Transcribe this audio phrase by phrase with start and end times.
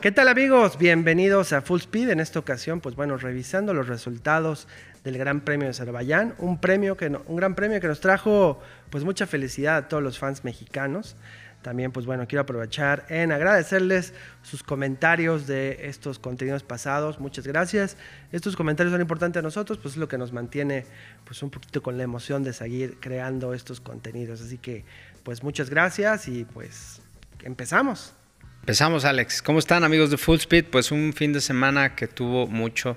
[0.00, 0.78] ¿Qué tal amigos?
[0.78, 2.08] Bienvenidos a Full Speed.
[2.08, 4.66] En esta ocasión, pues bueno, revisando los resultados
[5.04, 9.04] del Gran Premio de Azerbaiyán, un premio que un gran premio que nos trajo pues
[9.04, 11.16] mucha felicidad a todos los fans mexicanos.
[11.60, 17.20] También, pues bueno, quiero aprovechar en agradecerles sus comentarios de estos contenidos pasados.
[17.20, 17.98] Muchas gracias.
[18.32, 20.86] Estos comentarios son importantes a nosotros, pues es lo que nos mantiene
[21.26, 24.40] pues un poquito con la emoción de seguir creando estos contenidos.
[24.40, 24.82] Así que,
[25.24, 27.02] pues muchas gracias y pues
[27.44, 28.14] empezamos.
[28.60, 29.42] Empezamos, Alex.
[29.42, 30.66] ¿Cómo están, amigos de Full Speed?
[30.66, 32.96] Pues un fin de semana que tuvo mucho.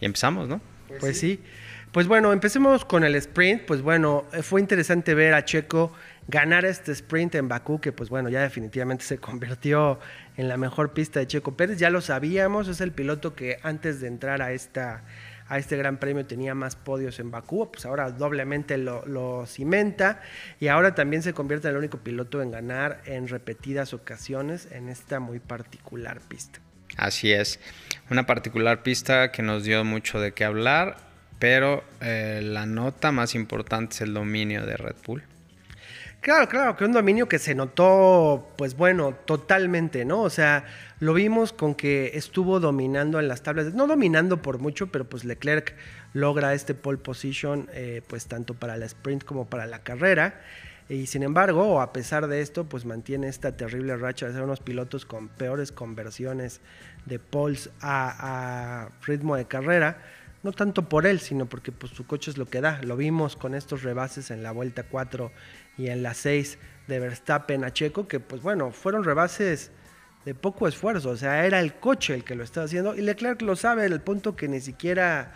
[0.00, 0.60] Y empezamos, ¿no?
[0.86, 1.40] Pues, pues sí.
[1.92, 3.62] Pues bueno, empecemos con el sprint.
[3.62, 5.92] Pues bueno, fue interesante ver a Checo
[6.28, 9.98] ganar este sprint en Bakú, que pues bueno, ya definitivamente se convirtió
[10.36, 11.78] en la mejor pista de Checo Pérez.
[11.78, 15.02] Ya lo sabíamos, es el piloto que antes de entrar a esta
[15.48, 20.20] a este gran premio tenía más podios en Bakú, pues ahora doblemente lo, lo, cimenta
[20.60, 24.88] y ahora también se convierte en el único piloto en ganar en repetidas ocasiones en
[24.88, 26.60] esta muy particular pista.
[26.96, 27.60] Así es,
[28.10, 30.96] una particular pista que nos dio mucho de qué hablar,
[31.38, 35.22] pero eh, la nota más importante es el dominio de Red Bull.
[36.20, 40.22] Claro, claro, que un dominio que se notó, pues bueno, totalmente, ¿no?
[40.22, 40.64] O sea,
[40.98, 45.24] lo vimos con que estuvo dominando en las tablas, no dominando por mucho, pero pues
[45.24, 45.76] Leclerc
[46.14, 50.40] logra este pole position, eh, pues tanto para la sprint como para la carrera.
[50.88, 54.60] Y sin embargo, a pesar de esto, pues mantiene esta terrible racha de ser unos
[54.60, 56.60] pilotos con peores conversiones
[57.06, 59.98] de poles a, a ritmo de carrera
[60.42, 62.80] no tanto por él, sino porque pues, su coche es lo que da.
[62.82, 65.32] Lo vimos con estos rebases en la vuelta 4
[65.78, 69.70] y en la 6 de Verstappen a Checo, que pues bueno, fueron rebases
[70.24, 73.40] de poco esfuerzo, o sea, era el coche el que lo estaba haciendo y Leclerc
[73.42, 75.32] lo sabe, el punto que ni siquiera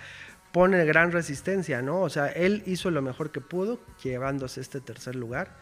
[0.53, 2.01] pone gran resistencia, ¿no?
[2.01, 5.57] O sea, él hizo lo mejor que pudo, llevándose este tercer lugar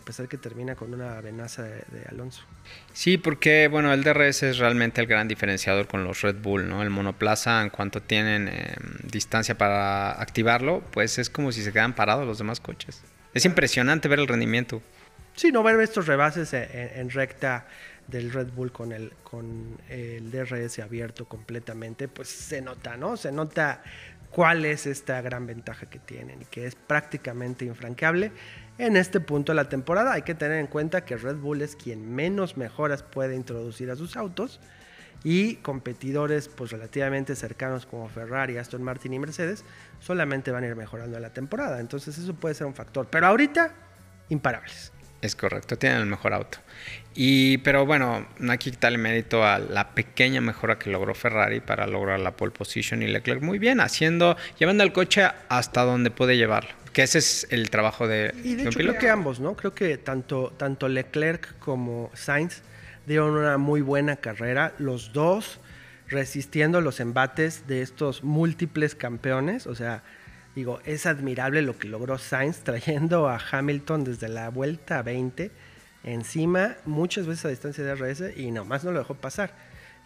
[0.00, 2.42] a pesar que termina con una amenaza de, Alonso.
[2.92, 6.82] Sí, porque bueno, el DRS es realmente el gran diferenciador con los Red Bull, ¿no?
[6.82, 11.94] El monoplaza, en cuanto tienen em, distancia para activarlo, pues es como si se quedan
[11.94, 13.02] parados los demás coches.
[13.36, 14.80] Es impresionante ver el rendimiento.
[15.34, 17.66] Sí, no ver estos rebases en, recta
[18.06, 23.18] del Red Bull con el, con el DRS abierto completamente, pues se nota, ¿no?
[23.18, 23.82] Se nota
[24.30, 28.32] cuál es esta gran ventaja que tienen y que es prácticamente infranqueable
[28.78, 30.14] en este punto de la temporada.
[30.14, 33.96] Hay que tener en cuenta que Red Bull es quien menos mejoras puede introducir a
[33.96, 34.60] sus autos
[35.24, 39.64] y competidores pues relativamente cercanos como Ferrari, Aston Martin y Mercedes
[40.00, 41.80] solamente van a ir mejorando en la temporada.
[41.80, 43.08] Entonces eso puede ser un factor.
[43.10, 43.72] Pero ahorita,
[44.28, 44.92] imparables.
[45.22, 46.58] Es correcto, tienen el mejor auto.
[47.14, 52.20] Y, pero bueno, que quitarle mérito a la pequeña mejora que logró Ferrari para lograr
[52.20, 56.70] la pole position y Leclerc muy bien, haciendo, llevando el coche hasta donde puede llevarlo.
[56.92, 59.56] Que ese es el trabajo de, y de, hecho, creo que ambos, ¿no?
[59.56, 62.62] Creo que tanto, tanto Leclerc como Sainz
[63.06, 64.74] dieron una muy buena carrera.
[64.78, 65.60] Los dos
[66.08, 69.66] resistiendo los embates de estos múltiples campeones.
[69.66, 70.02] O sea,
[70.54, 75.50] digo, es admirable lo que logró Sainz trayendo a Hamilton desde la vuelta 20
[76.04, 79.52] encima, muchas veces a distancia de RS y nomás no lo dejó pasar.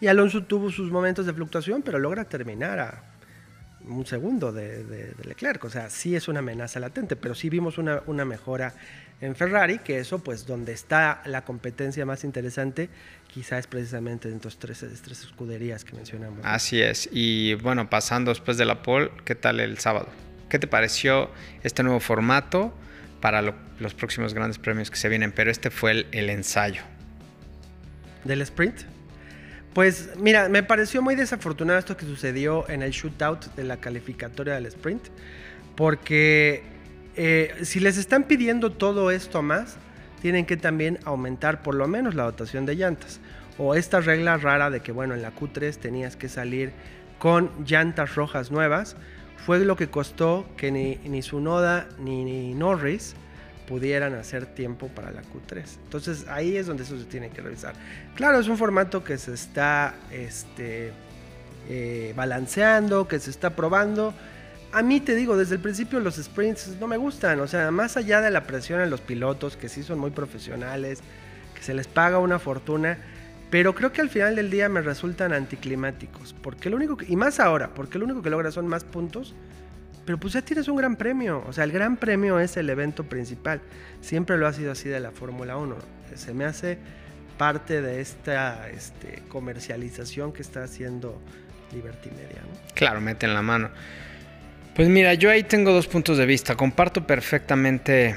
[0.01, 3.10] Y Alonso tuvo sus momentos de fluctuación, pero logra terminar a
[3.87, 5.63] un segundo de, Leclerc.
[5.63, 8.73] O sea, sí es una amenaza latente, pero sí vimos una, una, mejora
[9.21, 12.89] en Ferrari, que eso, pues, donde está la competencia más interesante,
[13.27, 16.39] quizá es precisamente en estos tres, tres escuderías que mencionamos.
[16.43, 17.09] Así es.
[17.11, 20.09] Y bueno, pasando después de la pole, ¿qué tal el sábado?
[20.49, 21.29] ¿Qué te pareció
[21.63, 22.73] este nuevo formato
[23.21, 25.31] para los próximos grandes premios que se vienen?
[25.31, 26.81] Pero este fue el, el ensayo.
[28.23, 28.81] ¿Del sprint?
[29.73, 34.55] Pues mira, me pareció muy desafortunado esto que sucedió en el shootout de la calificatoria
[34.55, 35.03] del sprint,
[35.77, 36.63] porque
[37.15, 39.77] eh, si les están pidiendo todo esto más,
[40.21, 43.21] tienen que también aumentar por lo menos la dotación de llantas.
[43.57, 46.73] O esta regla rara de que, bueno, en la Q3 tenías que salir
[47.17, 48.97] con llantas rojas nuevas,
[49.45, 53.15] fue lo que costó que ni, ni Sunoda ni Norris
[53.71, 55.63] pudieran hacer tiempo para la Q3.
[55.85, 57.73] Entonces ahí es donde eso se tiene que revisar.
[58.15, 60.91] Claro, es un formato que se está este,
[61.69, 64.13] eh, balanceando, que se está probando.
[64.73, 67.39] A mí te digo, desde el principio los sprints no me gustan.
[67.39, 70.99] O sea, más allá de la presión en los pilotos, que sí son muy profesionales,
[71.55, 72.97] que se les paga una fortuna.
[73.51, 76.35] Pero creo que al final del día me resultan anticlimáticos.
[76.43, 79.33] Porque lo único que, y más ahora, porque lo único que logra son más puntos
[80.05, 81.43] pero pues ya tienes un gran premio.
[81.47, 83.61] O sea, el gran premio es el evento principal.
[84.01, 85.75] Siempre lo ha sido así de la Fórmula 1.
[86.15, 86.77] Se me hace
[87.37, 91.21] parte de esta este, comercialización que está haciendo
[91.73, 92.41] Liberty Media.
[92.41, 92.73] ¿no?
[92.75, 93.69] Claro, meten la mano.
[94.75, 96.55] Pues mira, yo ahí tengo dos puntos de vista.
[96.55, 98.15] Comparto perfectamente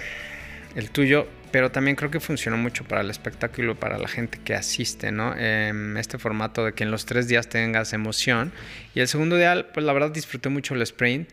[0.75, 1.27] el tuyo.
[1.51, 5.37] pero también creo que funcionó mucho para el espectáculo, para la gente que asiste, ¿no?
[5.37, 8.51] Em, este formato de que en los tres días tengas emoción.
[8.93, 11.29] Y el segundo día, pues la verdad disfruté mucho el sprint.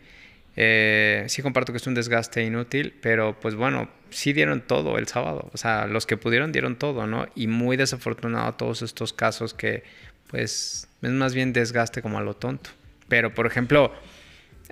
[0.56, 5.08] Eh, sí comparto que es un desgaste inútil, pero pues bueno, sí dieron todo el
[5.08, 5.50] sábado.
[5.52, 7.26] O sea, los que pudieron dieron todo, ¿no?
[7.34, 9.82] Y muy desafortunado todos estos casos que
[10.28, 12.70] pues es más bien desgaste como a lo tonto.
[13.08, 13.92] Pero por ejemplo,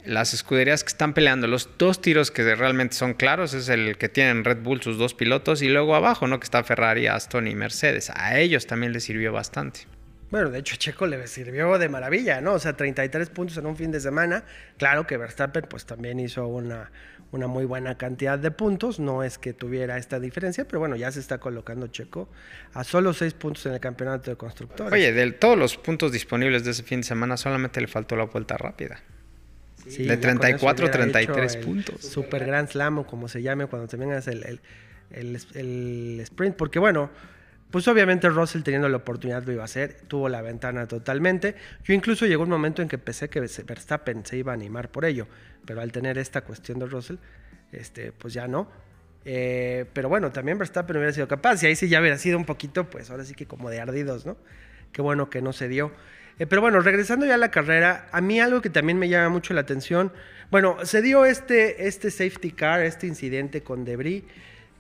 [0.04, 4.08] las escuderías que están peleando, los dos tiros que realmente son claros es el que
[4.08, 6.40] tienen Red Bull, sus dos pilotos, y luego abajo, ¿no?
[6.40, 8.10] Que está Ferrari, Aston y Mercedes.
[8.14, 9.80] A ellos también les sirvió bastante.
[10.30, 12.54] Bueno, de hecho Checo le sirvió de maravilla, ¿no?
[12.54, 14.44] O sea, 33 puntos en un fin de semana.
[14.78, 16.92] Claro que Verstappen pues también hizo una,
[17.32, 19.00] una muy buena cantidad de puntos.
[19.00, 22.28] No es que tuviera esta diferencia, pero bueno, ya se está colocando Checo
[22.74, 24.92] a solo 6 puntos en el campeonato de constructores.
[24.92, 28.24] Oye, de todos los puntos disponibles de ese fin de semana solamente le faltó la
[28.24, 29.00] vuelta rápida.
[29.84, 32.02] de 34 a 33 puntos.
[32.02, 33.86] Super Grand Slam o como se llame cuando
[34.16, 34.60] hace el,
[35.10, 36.54] el, el sprint.
[36.54, 37.10] Porque bueno
[37.70, 41.54] pues obviamente Russell teniendo la oportunidad lo iba a hacer, tuvo la ventana totalmente.
[41.84, 45.04] Yo incluso llegó un momento en que pensé que Verstappen se iba a animar por
[45.04, 45.26] ello,
[45.64, 47.16] pero al tener esta cuestión de Russell,
[47.72, 48.68] este, pues ya no.
[49.24, 52.44] Eh, pero bueno, también Verstappen hubiera sido capaz y ahí sí ya hubiera sido un
[52.44, 54.36] poquito, pues ahora sí que como de ardidos, ¿no?
[54.92, 55.92] Qué bueno que no se dio.
[56.38, 59.28] Eh, pero bueno, regresando ya a la carrera, a mí algo que también me llama
[59.28, 60.12] mucho la atención,
[60.50, 64.24] bueno, se dio este, este safety car, este incidente con Debris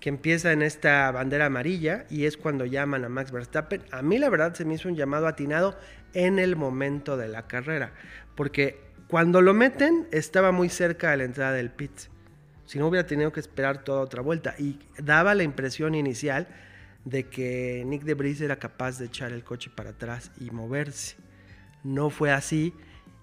[0.00, 3.82] que empieza en esta bandera amarilla y es cuando llaman a Max Verstappen.
[3.92, 5.78] A mí la verdad se me hizo un llamado atinado
[6.14, 7.92] en el momento de la carrera,
[8.34, 11.92] porque cuando lo meten estaba muy cerca de la entrada del pit.
[12.64, 16.48] Si no hubiera tenido que esperar toda otra vuelta y daba la impresión inicial
[17.04, 21.16] de que Nick de Debris era capaz de echar el coche para atrás y moverse.
[21.82, 22.72] No fue así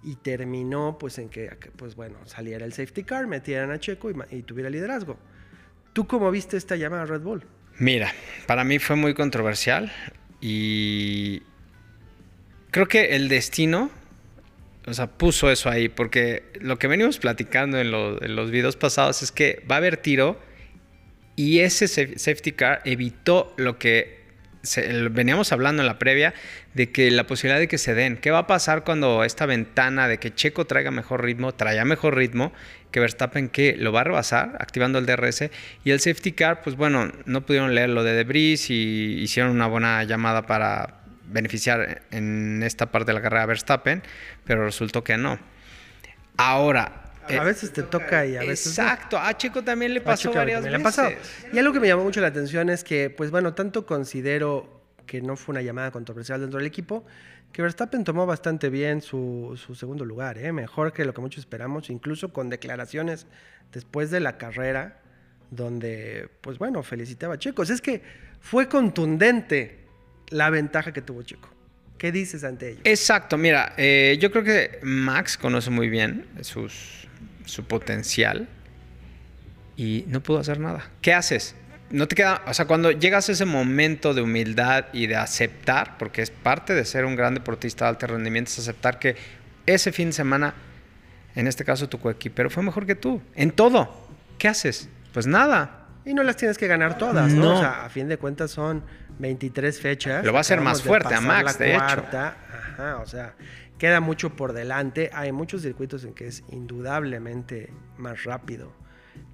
[0.03, 4.15] y terminó pues en que pues bueno, saliera el safety car, metieran a Checo y,
[4.31, 5.18] y tuviera liderazgo.
[5.98, 7.44] ¿Tú cómo viste esta llamada Red Bull?
[7.80, 8.14] Mira,
[8.46, 9.92] para mí fue muy controversial
[10.40, 11.42] y
[12.70, 13.90] creo que el destino,
[14.86, 19.24] o sea, puso eso ahí, porque lo que venimos platicando en, en los videos pasados
[19.24, 20.40] es que va a haber tiro
[21.36, 24.26] y ese safety car evitó lo que
[25.12, 26.33] veníamos hablando en la previa
[26.74, 28.18] de que la posibilidad de que se den.
[28.18, 32.15] ¿Qué va a pasar cuando esta ventana de que Checo traiga mejor ritmo, traiga mejor
[32.15, 32.54] ritmo,
[32.92, 35.50] que Verstappen que lo va a rebasar activando el DRS
[35.83, 39.68] y el safety car, pues bueno, no pudieron leer lo de Debris y hicieron una
[39.68, 44.01] buena llamada para beneficiar en esta parte de la carrera a Verstappen,
[44.45, 45.39] pero resultó que no.
[46.38, 48.68] Ahora, a eh, veces te toca y a veces.
[48.68, 50.77] Exacto, a Checo también le pasó varias veces.
[50.77, 51.03] Le pasó.
[51.51, 55.21] Y algo que me llamó mucho la atención es que, pues bueno, tanto considero que
[55.21, 57.06] no fue una llamada controversial dentro del equipo,
[57.51, 60.51] que Verstappen tomó bastante bien su, segundo lugar, ¿eh?
[60.51, 63.25] mejor que lo que muchos esperamos, incluso con declaraciones
[63.71, 65.01] después de la carrera,
[65.50, 67.63] donde, pues bueno, felicitaba a Checo.
[67.63, 68.03] es que
[68.41, 69.79] fue contundente
[70.29, 71.50] la ventaja que tuvo Checo.
[71.97, 72.81] ¿Qué dices ante ello?
[72.83, 77.06] Exacto, mira, eh, yo creo que Max conoce muy bien sus
[77.48, 78.48] su potencial
[79.76, 80.90] y no pudo hacer nada.
[81.02, 81.56] ¿Qué haces?
[81.90, 85.98] No te queda, o sea, cuando llegas a ese momento de humildad y de aceptar,
[85.98, 89.16] porque es parte de ser un gran deportista de alto rendimiento, es aceptar que
[89.66, 90.54] ese fin de semana,
[91.36, 94.08] en este caso tu coequipero fue mejor que tú, en todo.
[94.38, 94.90] ¿Qué haces?
[95.14, 95.86] Pues nada.
[96.04, 97.56] Y no las tienes que ganar todas, ¿no?
[97.56, 98.84] O sea, a fin de cuentas son
[99.20, 100.25] 23 fechas.
[100.25, 102.06] Lo va a hacer más fuerte a Max, de hecho.
[102.12, 103.34] Ajá, o sea,
[103.77, 105.10] queda mucho por delante.
[105.13, 108.72] Hay muchos circuitos en que es indudablemente más rápido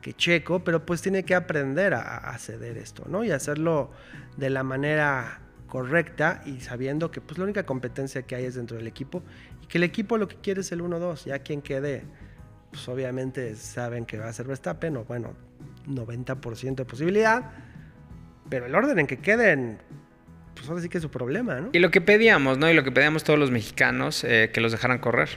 [0.01, 3.23] que Checo, pero pues tiene que aprender a, ceder esto, ¿no?
[3.23, 3.91] Y hacerlo
[4.37, 8.77] de la manera correcta y sabiendo que pues la única competencia que hay es dentro
[8.77, 9.23] del equipo
[9.61, 12.03] y que el equipo lo que quiere es el 1-2, ya quien quede,
[12.71, 15.33] pues obviamente saben que va a ser Verstappen o bueno,
[15.87, 17.51] 90% de posibilidad,
[18.49, 19.79] pero el orden en que queden
[20.53, 21.69] pues ahora sí que es su problema, ¿no?
[21.73, 22.69] Y lo que pedíamos, ¿no?
[22.69, 25.29] Y lo que pedíamos todos los mexicanos, eh, que los dejaran correr.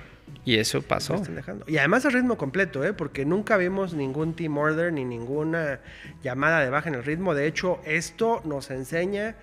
[0.45, 1.21] Y eso pasó.
[1.67, 2.93] Y además a ritmo completo, ¿eh?
[2.93, 5.81] Porque nunca vimos ningún team order ni ninguna
[6.23, 7.35] llamada de baja en el ritmo.
[7.35, 9.35] De hecho, esto nos enseña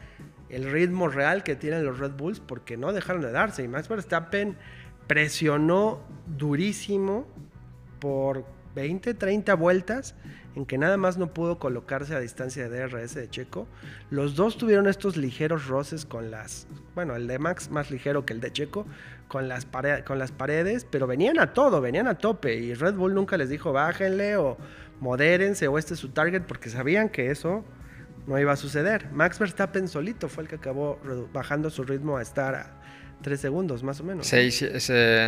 [0.50, 3.64] el ritmo real que tienen los Red Bulls porque no dejaron de darse.
[3.64, 4.56] Y Max Verstappen
[5.08, 7.28] presionó durísimo
[8.00, 10.16] por 20, 30 vueltas
[10.56, 13.68] en que nada más no pudo colocarse a distancia de DRS de Checo.
[14.10, 18.34] Los dos tuvieron estos ligeros roces con las, bueno, el de Max más ligero que
[18.34, 18.86] el de Checo,
[19.28, 19.66] con las,
[20.06, 23.50] con las paredes, pero venían a todo, venían a tope y Red Bull nunca les
[23.50, 24.58] dijo bájenle o
[25.00, 27.64] modérense o este es su target porque sabían que eso
[28.28, 29.12] no iba a suceder.
[29.12, 31.00] Max Verstappen solito fue el que acabó
[31.34, 32.82] bajando su ritmo a estar a
[33.22, 34.28] tres segundos más o menos.
[34.28, 34.50] Sí,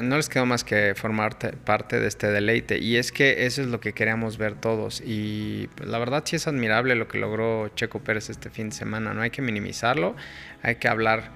[0.03, 2.77] no les quedó más que formar parte de este deleite.
[2.77, 5.01] Y es que eso es lo que queríamos ver todos.
[5.03, 8.75] Y pues, la verdad sí es admirable lo que logró Checo Pérez este fin de
[8.75, 9.13] semana.
[9.13, 10.15] No hay que minimizarlo,
[10.61, 11.31] hay que hablar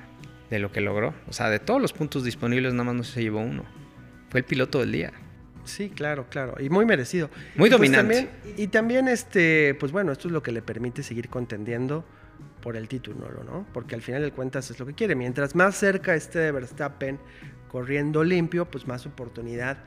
[0.50, 1.14] de lo que logró.
[1.28, 3.66] O sea, de todos los puntos disponibles, nada más no se llevó uno.
[4.30, 5.14] Fue el piloto del día.
[5.66, 6.56] Sí, claro, claro.
[6.60, 7.30] Y muy merecido.
[7.56, 8.30] Muy pues, dominante.
[8.58, 12.06] y también, este, pues bueno, esto es lo que le permite seguir contendiendo
[12.62, 13.66] por el título, ¿no?
[13.74, 15.16] Porque al final de cuentas es lo que quiere.
[15.16, 17.20] Mientras más cerca esté de Verstappen
[17.70, 19.78] corriendo limpio, pues más oportunidad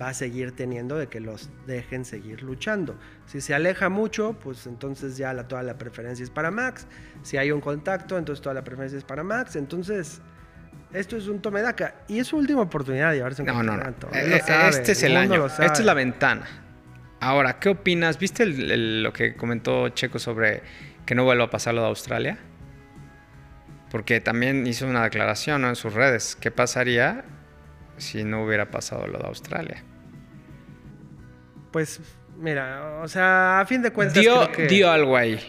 [0.00, 2.96] va a seguir teniendo de que los dejen seguir luchando.
[3.26, 6.86] Si se aleja mucho, pues entonces ya la, toda la preferencia es para Max.
[7.22, 9.56] Si hay un contacto, entonces toda la preferencia es para Max.
[9.56, 10.20] Entonces,
[10.92, 11.94] esto es un tome daca.
[12.08, 15.16] Y es su última oportunidad de llevarse un no, No, no, eh, Este es el,
[15.16, 15.46] año.
[15.46, 16.46] Esta es la ventana.
[17.20, 18.18] Ahora, ¿qué opinas?
[18.18, 20.62] ¿Viste lo que comentó Checo sobre
[21.10, 22.38] que no vuelva a pasar lo de Australia.
[23.90, 26.36] Porque también hizo una declaración en sus redes.
[26.36, 27.24] ¿Qué pasaría
[27.96, 29.82] si no hubiera pasado lo de Australia?
[31.72, 32.00] Pues,
[32.36, 34.22] mira, o sea, a fin de cuentas.
[34.22, 35.40] Dio, dio algo ahí,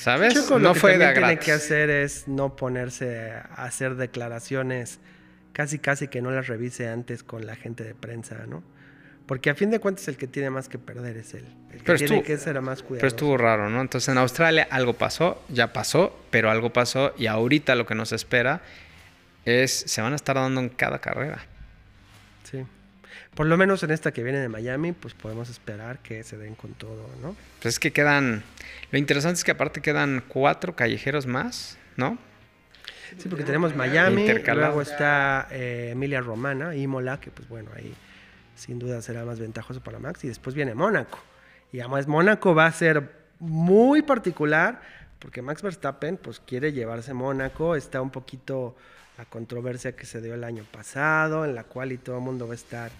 [0.00, 0.50] ¿sabes?
[0.50, 4.98] no lo que fue tiene que hacer es no ponerse a hacer declaraciones
[5.52, 8.62] casi, casi que no las revise antes con la gente de prensa, ¿no?
[9.26, 11.44] Porque a fin de cuentas el que tiene más que perder es él.
[11.70, 13.00] El que pero tiene estuvo, que ser más cuidadoso.
[13.00, 13.80] Pero estuvo raro, ¿no?
[13.80, 18.12] Entonces en Australia algo pasó, ya pasó, pero algo pasó y ahorita lo que nos
[18.12, 18.62] espera
[19.44, 21.46] es, se van a estar dando en cada carrera.
[23.40, 26.54] Por lo menos en esta que viene de Miami, pues podemos esperar que se den
[26.54, 27.34] con todo, ¿no?
[27.62, 28.42] Pues es que quedan,
[28.90, 32.18] lo interesante es que aparte quedan cuatro callejeros más, ¿no?
[33.16, 37.94] Sí, porque tenemos Miami, luego está eh, Emilia Romana, Imola, que pues bueno, ahí
[38.56, 40.22] sin duda será más ventajoso para Max.
[40.24, 41.18] Y después viene Mónaco.
[41.72, 44.82] Y además Mónaco va a ser muy particular
[45.18, 47.74] porque Max Verstappen pues quiere llevarse Mónaco.
[47.74, 48.76] Está un poquito
[49.16, 52.46] la controversia que se dio el año pasado, en la cual y todo el mundo
[52.46, 52.90] va a estar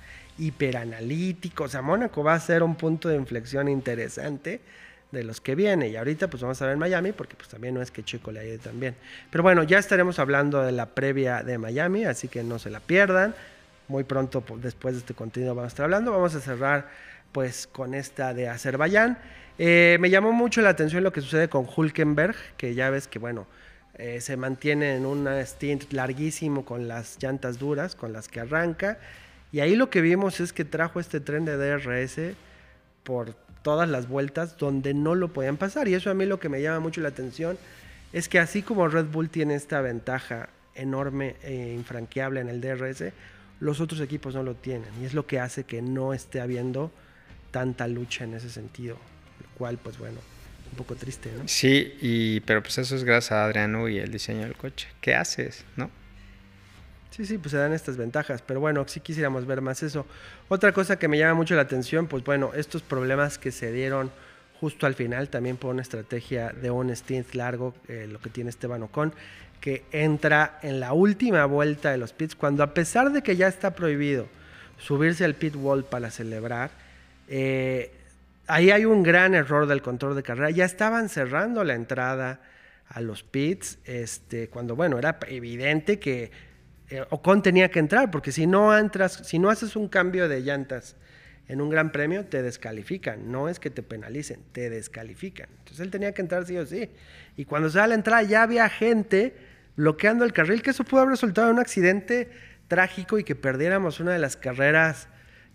[0.40, 1.64] hiperanalítico.
[1.64, 4.60] O sea, Mónaco va a ser un punto de inflexión interesante
[5.12, 5.88] de los que viene.
[5.88, 8.58] Y ahorita pues vamos a ver Miami, porque pues también no es que Chico le
[8.58, 8.94] tan bien.
[9.30, 12.80] Pero bueno, ya estaremos hablando de la previa de Miami, así que no se la
[12.80, 13.34] pierdan
[13.90, 16.12] muy pronto después de este contenido vamos a estar hablando.
[16.12, 16.88] Vamos a cerrar
[17.32, 19.18] pues con esta de Azerbaiyán.
[19.58, 23.18] Eh, me llamó mucho la atención lo que sucede con Hulkenberg, que ya ves que
[23.18, 23.46] bueno,
[23.94, 28.98] eh, se mantiene en un stint larguísimo con las llantas duras, con las que arranca.
[29.52, 32.36] Y ahí lo que vimos es que trajo este tren de DRS
[33.02, 35.88] por todas las vueltas donde no lo podían pasar.
[35.88, 37.58] Y eso a mí lo que me llama mucho la atención
[38.12, 43.12] es que así como Red Bull tiene esta ventaja enorme e infranqueable en el DRS,
[43.60, 46.90] los otros equipos no lo tienen y es lo que hace que no esté habiendo
[47.50, 48.96] tanta lucha en ese sentido,
[49.40, 50.18] lo cual pues bueno,
[50.70, 51.46] un poco triste, ¿no?
[51.46, 54.88] Sí, y pero pues eso es gracias a Adriano y el diseño del coche.
[55.00, 55.90] ¿Qué haces, no?
[57.10, 60.06] Sí, sí, pues se dan estas ventajas, pero bueno, sí quisiéramos ver más eso.
[60.48, 64.10] Otra cosa que me llama mucho la atención, pues bueno, estos problemas que se dieron
[64.60, 68.50] justo al final, también por una estrategia de un stint largo, eh, lo que tiene
[68.50, 69.12] Esteban Ocon,
[69.60, 73.48] que entra en la última vuelta de los pits, cuando a pesar de que ya
[73.48, 74.26] está prohibido
[74.78, 76.70] subirse al pit wall para celebrar,
[77.28, 77.90] eh,
[78.46, 80.50] ahí hay un gran error del control de carrera.
[80.50, 82.40] Ya estaban cerrando la entrada
[82.88, 86.30] a los pits, este, cuando bueno, era evidente que
[86.90, 90.40] eh, Ocon tenía que entrar, porque si no entras, si no haces un cambio de
[90.40, 90.96] llantas
[91.48, 93.30] en un gran premio, te descalifican.
[93.30, 95.48] No es que te penalicen, te descalifican.
[95.58, 96.90] Entonces él tenía que entrar sí o sí.
[97.36, 99.34] Y cuando se da la entrada ya había gente
[99.76, 102.30] bloqueando el carril, que eso pudo haber resultado en un accidente
[102.68, 105.08] trágico y que perdiéramos una de las carreras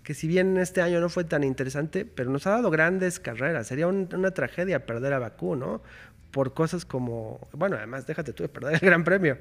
[0.04, 3.68] que si bien este año no fue tan interesante, pero nos ha dado grandes carreras.
[3.68, 5.82] Sería una tragedia perder a Bakú, ¿no?
[6.30, 9.40] Por cosas como, bueno, además déjate tú de perder el Gran Premio.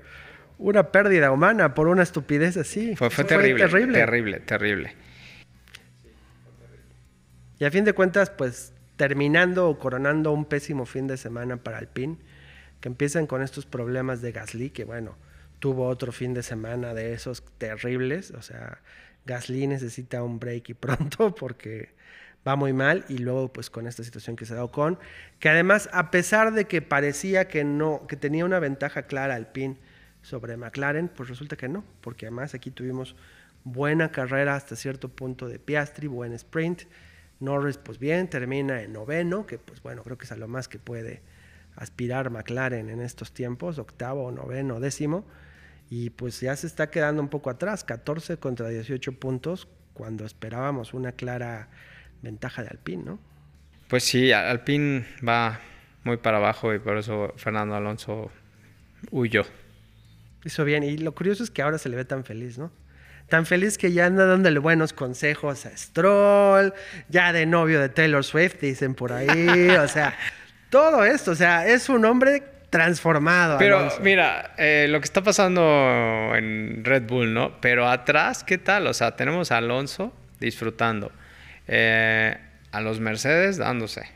[0.58, 2.94] Una pérdida humana por una estupidez así.
[2.96, 3.98] Fue, terrible, terrible.
[3.98, 4.94] Terrible, terrible.
[7.58, 11.78] Y a fin de cuentas, pues terminando o coronando un pésimo fin de semana para
[11.78, 12.16] Alpine
[12.80, 15.16] que empiezan con estos problemas de Gasly, que bueno,
[15.58, 18.82] tuvo otro fin de semana de esos terribles, o sea,
[19.24, 21.94] Gasly necesita un break y pronto porque
[22.46, 24.98] va muy mal y luego pues con esta situación que se ha dado con,
[25.38, 29.78] que además a pesar de que parecía que no, que tenía una ventaja clara Alpine
[30.24, 33.14] sobre McLaren, pues resulta que no, porque además aquí tuvimos
[33.62, 36.82] buena carrera hasta cierto punto de Piastri, buen sprint,
[37.40, 40.66] Norris pues bien, termina en noveno, que pues bueno, creo que es a lo más
[40.66, 41.22] que puede
[41.76, 45.26] aspirar McLaren en estos tiempos, octavo, noveno, décimo,
[45.90, 50.94] y pues ya se está quedando un poco atrás, 14 contra 18 puntos, cuando esperábamos
[50.94, 51.68] una clara
[52.22, 53.18] ventaja de Alpine, ¿no?
[53.88, 55.60] Pues sí, Alpine va
[56.02, 58.30] muy para abajo y por eso Fernando Alonso
[59.10, 59.44] huyó.
[60.44, 60.82] Hizo bien.
[60.82, 62.70] Y lo curioso es que ahora se le ve tan feliz, ¿no?
[63.28, 66.74] Tan feliz que ya anda dándole buenos consejos a Stroll,
[67.08, 69.68] ya de novio de Taylor Swift, dicen por ahí.
[69.82, 70.14] o sea,
[70.68, 71.30] todo esto.
[71.30, 73.56] O sea, es un hombre transformado.
[73.58, 74.00] Pero Alonso.
[74.00, 77.60] mira, eh, lo que está pasando en Red Bull, ¿no?
[77.60, 78.86] Pero atrás, ¿qué tal?
[78.86, 81.10] O sea, tenemos a Alonso disfrutando,
[81.66, 82.36] eh,
[82.72, 84.14] a los Mercedes dándose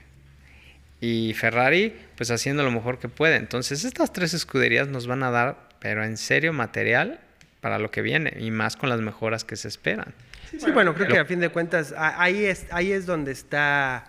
[1.01, 3.37] y Ferrari pues haciendo lo mejor que puede.
[3.37, 7.21] Entonces estas tres escuderías nos van a dar, pero en serio, material
[7.61, 10.15] para lo que viene y más con las mejoras que se esperan.
[10.57, 14.05] Sí, bueno, creo que a fin de cuentas ahí es, ahí es donde está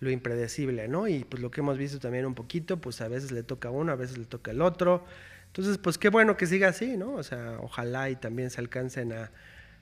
[0.00, 1.06] lo impredecible, ¿no?
[1.06, 3.70] Y pues lo que hemos visto también un poquito, pues a veces le toca a
[3.70, 5.04] uno, a veces le toca el otro.
[5.46, 7.12] Entonces, pues qué bueno que siga así, ¿no?
[7.12, 9.30] O sea, ojalá y también se alcancen a,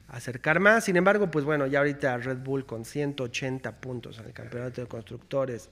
[0.08, 0.84] a acercar más.
[0.84, 4.88] Sin embargo, pues bueno, ya ahorita Red Bull con 180 puntos en el campeonato de
[4.88, 5.70] constructores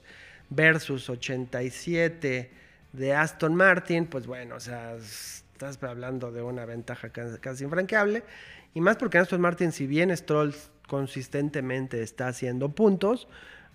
[0.49, 2.49] versus 87
[2.93, 4.95] de Aston Martin, pues bueno, o sea,
[5.65, 8.23] estás hablando de una ventaja casi, infranqueable.
[8.73, 10.55] Y más porque Aston Martin, si bien Stroll
[10.87, 13.27] consistentemente está haciendo puntos,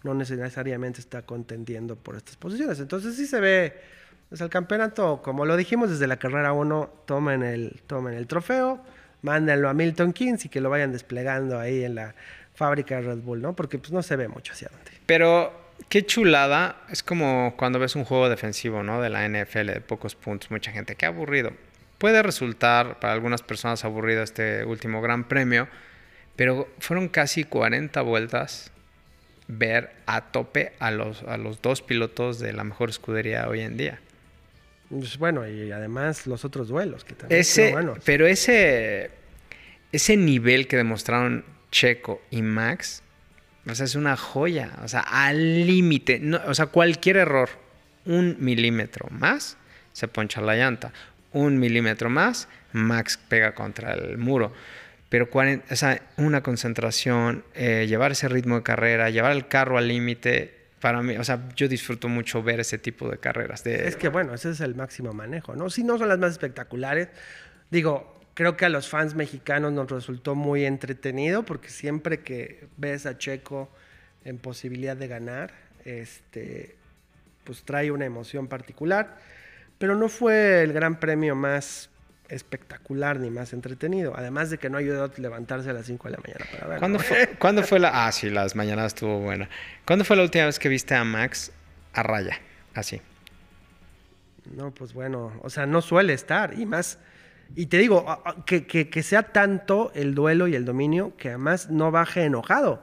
[0.03, 2.81] no necesariamente está contendiendo por estas posiciones.
[2.81, 3.75] Entonces sí se ve,
[4.31, 8.81] pues el campeonato, como lo dijimos desde la carrera 1, tomen el, tomen el trofeo,
[9.21, 12.15] mándenlo a Milton Keynes y que lo vayan desplegando ahí en la
[12.55, 13.55] fábrica de Red Bull, ¿no?
[13.55, 14.91] Porque pues no se ve mucho hacia dónde.
[15.05, 15.53] Pero
[15.91, 19.03] qué chulada, es como cuando ves un juego defensivo, ¿no?
[19.03, 21.53] De la NFL de pocos puntos, mucha gente, qué aburrido.
[22.05, 25.69] Puede resultar para algunas personas aburrido este último gran premio,
[26.37, 28.71] pero fueron casi 40 vueltas
[29.49, 33.79] ver a tope a los, a los dos pilotos de la mejor escudería hoy en
[33.79, 34.01] día.
[34.91, 37.99] Pues bueno, y además los otros duelos que también Ese, buenos.
[38.05, 39.11] pero ese,
[39.91, 43.03] ese nivel que demostraron Checo y Max,
[43.67, 44.73] o sea, es una joya.
[44.85, 46.19] O sea, al límite.
[46.21, 47.49] No, o sea, cualquier error,
[48.05, 49.57] un milímetro más,
[49.95, 50.93] se poncha la llanta.
[51.35, 54.53] Un milímetro más, Max pega contra el muro.
[55.11, 59.77] Pero cuaren- o sea, una concentración, eh, llevar ese ritmo de carrera, llevar el carro
[59.77, 63.65] al límite, para mí, o sea, yo disfruto mucho ver ese tipo de carreras.
[63.67, 65.71] Es que bueno, ese es el máximo manejo, ¿no?
[65.71, 67.09] Si no son las más espectaculares,
[67.71, 73.07] digo, creo que a los fans mexicanos nos resultó muy entretenido porque siempre que ves
[73.07, 73.71] a Checo
[74.25, 75.53] en posibilidad de ganar,
[75.85, 76.75] este,
[77.45, 79.17] pues trae una emoción particular,
[79.79, 81.91] pero no fue el gran premio más
[82.29, 86.13] espectacular ni más entretenido, además de que no ayudó a levantarse a las 5 de
[86.17, 86.79] la mañana para ver.
[86.79, 88.07] ¿Cuándo fue, ¿Cuándo fue la.?
[88.07, 89.49] Ah, sí, las mañanas estuvo buena.
[89.87, 91.53] ¿Cuándo fue la última vez que viste a Max
[91.93, 92.39] a raya?
[92.75, 93.01] Así.
[94.57, 96.59] No, pues bueno, o sea, no suele estar.
[96.59, 96.99] Y más,
[97.55, 98.07] y te digo,
[98.47, 102.83] que, que- que sea tanto el duelo y el dominio que además no baje enojado,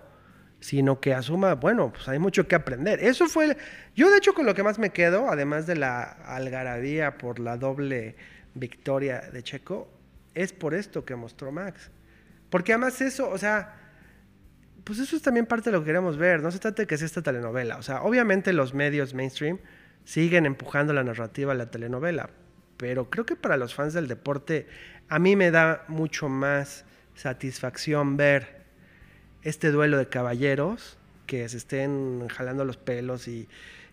[0.62, 3.04] sino que asuma, bueno, pues hay mucho que aprender.
[3.04, 3.58] Eso fue,
[3.96, 7.58] yo de hecho con lo que más me quedo, además de la algarabía por la
[7.58, 8.16] doble
[8.54, 9.92] victoria de Checo,
[10.36, 11.90] es por esto que mostró Max.
[12.52, 13.76] Porque además eso, o sea,
[14.84, 16.42] pues eso es también parte de lo que queremos ver.
[16.44, 17.78] No se trata de que sea esta telenovela.
[17.78, 19.58] O sea, obviamente los medios mainstream
[20.06, 22.30] siguen empujando la narrativa a la telenovela.
[22.78, 24.68] Pero creo que para los fans del deporte,
[25.10, 28.61] a mí me da mucho más satisfacción ver
[29.44, 33.48] este duelo de caballeros que se estén jalando los pelos y,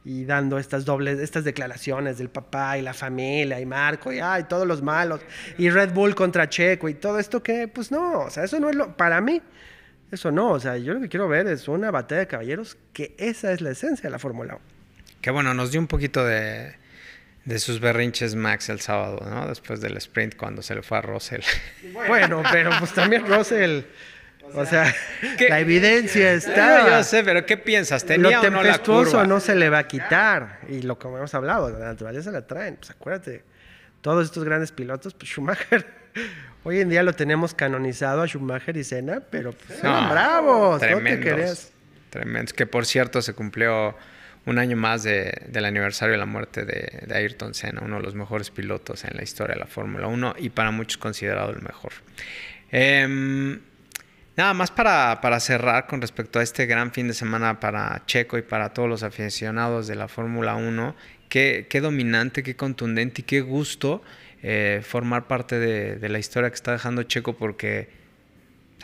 [0.04, 4.44] y dando estas dobles, estas declaraciones del papá y la familia y Marco y ay,
[4.44, 5.20] todos los malos
[5.56, 8.70] y Red Bull contra Checo y todo esto que, pues no, o sea, eso no
[8.70, 9.42] es lo, para mí,
[10.10, 13.14] eso no, o sea, yo lo que quiero ver es una batalla de caballeros que
[13.18, 14.62] esa es la esencia de la Fórmula 1.
[15.20, 16.74] Que bueno, nos dio un poquito de,
[17.44, 19.48] de sus berrinches Max el sábado, ¿no?
[19.48, 21.42] Después del sprint cuando se le fue a Russell.
[21.92, 23.82] Bueno, pero pues también Russell,
[24.54, 24.94] o sea,
[25.36, 25.48] ¿Qué?
[25.48, 26.88] la evidencia Ah, está.
[26.98, 28.02] yo sé, pero ¿qué piensas?
[28.02, 29.26] Lo ¿Tenía o no la tempestuoso curva?
[29.26, 30.60] no se le va a quitar.
[30.68, 32.76] Y lo que hemos hablado, la naturaleza la traen.
[32.76, 33.42] Pues acuérdate,
[34.00, 35.86] todos estos grandes pilotos, pues Schumacher,
[36.64, 40.72] hoy en día lo tenemos canonizado a Schumacher y Senna, pero pues, No, eran bravos,
[40.82, 41.70] no tremendos.
[42.10, 42.52] Tremendos.
[42.52, 43.96] Que por cierto se cumplió
[44.46, 48.02] un año más de- del aniversario de la muerte de, de Ayrton Senna, uno de
[48.02, 51.60] los mejores pilotos en la historia de la Fórmula 1 y para muchos considerado el
[51.60, 51.92] mejor.
[52.70, 53.60] Em,
[54.38, 58.38] nada más para, para cerrar con respecto a este gran fin de semana para Checo
[58.38, 60.94] y para todos los aficionados de la Fórmula 1.
[61.28, 64.00] Qué, qué dominante, qué contundente y qué gusto
[64.44, 67.90] eh, formar parte de, de la historia que está dejando Checo porque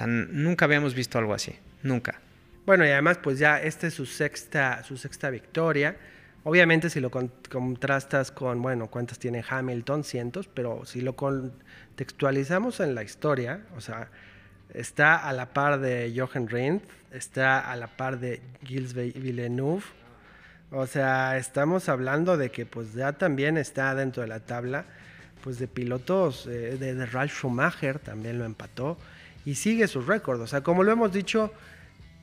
[0.05, 2.21] nunca habíamos visto algo así, nunca.
[2.67, 5.97] Bueno, y además, pues ya esta es su sexta, su sexta victoria.
[6.43, 12.81] Obviamente, si lo con- contrastas con, bueno, cuántas tiene Hamilton, cientos, pero si lo contextualizamos
[12.81, 14.11] en la historia, o sea,
[14.75, 16.83] está a la par de Jochen Rindt,
[17.13, 19.83] está a la par de Gilles Ve- Villeneuve.
[20.71, 24.85] O sea, estamos hablando de que pues ya también está dentro de la tabla
[25.43, 28.97] pues de pilotos, eh, de, de Ralf Schumacher también lo empató
[29.45, 30.41] y sigue su récord.
[30.41, 31.53] O sea, como lo hemos dicho,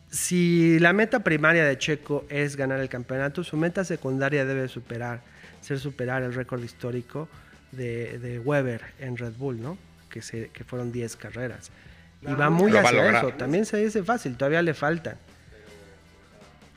[0.10, 5.22] si la meta primaria de Checo es ganar el campeonato, su meta secundaria debe superar,
[5.62, 7.30] ser superar el récord histórico
[7.72, 9.78] de, de Weber en Red Bull, ¿no?
[10.10, 11.72] Que, se, que fueron 10 carreras.
[12.22, 13.30] Y va muy va hacia eso.
[13.34, 15.18] También se dice fácil, todavía le faltan.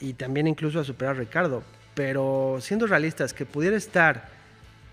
[0.01, 1.63] Y también incluso a superar a Ricardo.
[1.95, 4.29] Pero siendo realistas, que pudiera estar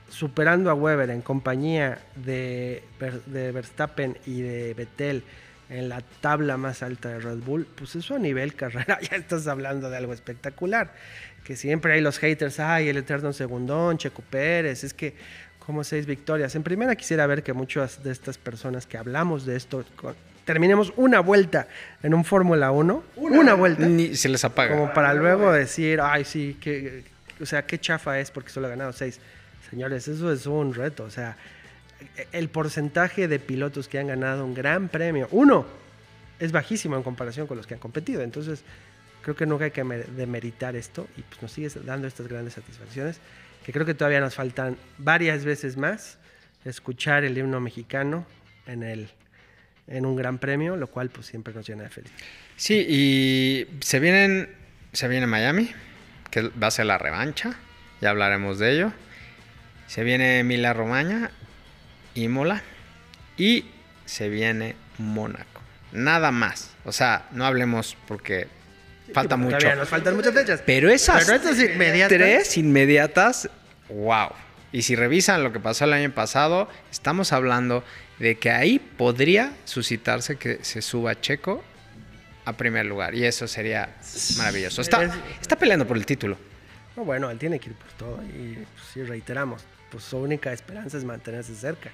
[0.10, 5.24] superando a Weber en compañía de, Ver- de Verstappen y de Vettel
[5.70, 9.48] en la tabla más alta de Red Bull, pues eso a nivel carrera ya estás
[9.48, 10.94] hablando de algo espectacular.
[11.46, 15.16] Que siempre hay los haters, ay, el eterno segundón, Checo Pérez, es que
[15.66, 16.54] como seis victorias.
[16.56, 19.84] En primera quisiera ver que muchas de estas personas que hablamos de esto,
[20.46, 21.68] terminemos una vuelta
[22.04, 24.76] en un Fórmula 1, una, vuelta, Ni se les apaga.
[24.76, 27.04] como para luego decir, ay, sí, que,
[27.40, 29.20] o sea, qué chafa es porque solo ha ganado seis.
[29.70, 31.04] Señores, eso es un reto.
[31.04, 31.38] O sea,
[32.32, 35.66] el porcentaje de pilotos que han ganado un gran premio, uno,
[36.40, 38.22] es bajísimo en comparación con los que han competido.
[38.22, 38.64] Entonces,
[39.22, 42.56] creo que nunca hay que mer- demeritar esto y pues nos sigue dando estas grandes
[42.56, 43.20] satisfacciones,
[43.64, 46.18] que creo que todavía nos faltan varias veces más
[46.66, 48.26] escuchar el himno mexicano
[48.66, 49.10] en, el,
[49.92, 52.20] en un gran premio, lo cual pues siempre nos llena de felicidad.
[52.56, 54.50] Sí, y se vienen,
[54.94, 55.72] se viene Miami,
[56.30, 57.54] que va a ser la revancha,
[58.02, 58.94] ya hablaremos de ello.
[59.88, 61.32] Se viene Emilia Romagna,
[62.16, 62.62] Imola
[63.38, 63.66] y
[64.06, 65.62] se viene Mónaco.
[65.92, 66.72] Nada más.
[66.86, 68.48] O sea, no hablemos porque
[69.14, 69.76] falta Sí, mucho.
[69.76, 70.64] Nos faltan muchas fechas.
[70.66, 73.50] Pero esas Pero estas inmediatas- tres inmediatas,
[73.90, 74.30] wow.
[74.72, 77.84] Y si revisan lo que pasó el año pasado, estamos hablando
[78.22, 81.64] de que ahí podría suscitarse que se suba Checo
[82.46, 83.16] a primer lugar.
[83.16, 83.96] Y eso sería
[84.38, 84.82] maravilloso.
[84.82, 86.38] Está, Es- está peleando por el título.
[86.96, 88.22] No, bueno, él tiene que ir por todo.
[88.24, 91.90] Y pues, sí, reiteramos, pues su única esperanza es mantenerse cerca.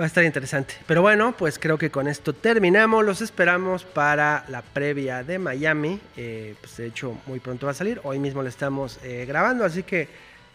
[0.00, 0.74] Va a estar interesante.
[0.86, 3.04] Pero bueno, pues creo que con esto terminamos.
[3.04, 6.00] Los esperamos para la previa de Miami.
[6.16, 8.00] Eh, pues de hecho, muy pronto va a salir.
[8.04, 10.08] Hoy mismo lo estamos eh, grabando, así que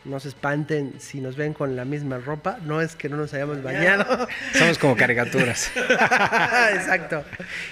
[0.06, 2.58] no se espanten si nos ven con la misma ropa.
[2.64, 4.28] No es que no nos hayamos bañado.
[4.54, 5.72] Somos como caricaturas.
[5.76, 7.24] Exacto.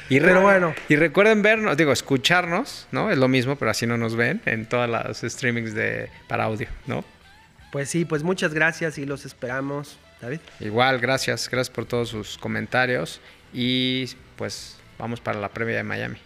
[0.10, 0.74] Y re- Pero bueno.
[0.90, 3.10] Y recuerden vernos, digo, escucharnos, ¿no?
[3.12, 6.68] Es lo mismo, pero así no nos ven en todas las streamings de, para audio,
[6.88, 7.06] ¿no?
[7.72, 9.98] Pues sí, pues muchas gracias y los esperamos.
[10.22, 10.40] David.
[10.62, 13.20] Igual, gracias, gracias por todos sus comentarios
[13.54, 14.08] y
[14.38, 16.18] pues vamos para la previa de Miami.